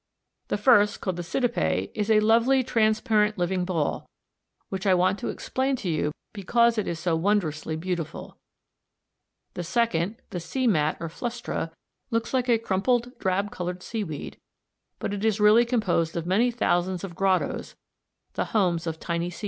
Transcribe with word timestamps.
The 0.47 0.57
first, 0.57 0.99
called 0.99 1.17
the 1.17 1.21
Cydippe, 1.21 1.91
is 1.93 2.09
a 2.09 2.21
lovely, 2.21 2.63
transparent 2.63 3.37
living 3.37 3.65
ball, 3.65 4.09
which 4.69 4.87
I 4.87 4.95
want 4.95 5.19
to 5.19 5.27
explain 5.29 5.75
to 5.75 5.89
you 5.89 6.11
because 6.33 6.79
it 6.79 6.87
is 6.87 6.97
so 6.97 7.15
wondrously 7.15 7.75
beautiful. 7.75 8.39
The 9.53 9.63
second, 9.63 10.15
the 10.31 10.39
Sea 10.39 10.65
mat 10.65 10.97
or 10.99 11.07
Flustra, 11.07 11.71
looks 12.09 12.33
like 12.33 12.49
a 12.49 12.57
crumpled 12.57 13.15
drab 13.19 13.51
coloured 13.51 13.83
seaweed, 13.83 14.37
but 14.97 15.13
is 15.23 15.39
really 15.39 15.65
composed 15.65 16.17
of 16.17 16.25
many 16.25 16.49
thousands 16.49 17.03
of 17.03 17.13
grottos, 17.13 17.75
the 18.33 18.45
homes 18.57 18.87
of 18.87 18.99
tiny 18.99 19.29
sea 19.29 19.35
animals. 19.35 19.39